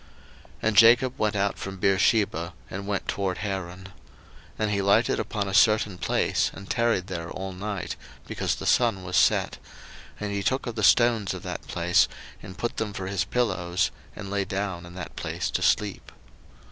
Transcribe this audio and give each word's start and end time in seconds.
01:028:010 0.01 0.09
And 0.63 0.77
Jacob 0.77 1.19
went 1.19 1.35
out 1.35 1.59
from 1.59 1.77
Beersheba, 1.77 2.53
and 2.71 2.87
went 2.87 3.07
toward 3.07 3.37
Haran. 3.37 3.83
01:028:011 3.83 3.87
And 4.57 4.71
he 4.71 4.81
lighted 4.81 5.19
upon 5.19 5.47
a 5.47 5.53
certain 5.53 5.99
place, 5.99 6.49
and 6.55 6.67
tarried 6.67 7.05
there 7.05 7.29
all 7.29 7.51
night, 7.51 7.95
because 8.25 8.55
the 8.55 8.65
sun 8.65 9.03
was 9.03 9.15
set; 9.15 9.59
and 10.19 10.31
he 10.33 10.41
took 10.41 10.65
of 10.65 10.73
the 10.73 10.81
stones 10.81 11.35
of 11.35 11.43
that 11.43 11.67
place, 11.67 12.07
and 12.41 12.57
put 12.57 12.77
them 12.77 12.93
for 12.93 13.05
his 13.05 13.25
pillows, 13.25 13.91
and 14.15 14.31
lay 14.31 14.43
down 14.43 14.87
in 14.87 14.95
that 14.95 15.15
place 15.15 15.51
to 15.51 15.61
sleep. 15.61 16.11